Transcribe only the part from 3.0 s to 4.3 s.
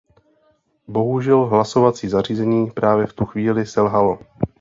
v tu chvíli selhalo.